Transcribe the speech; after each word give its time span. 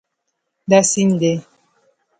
دا 0.69 0.79
سیند 0.91 1.13
دی 1.21 1.33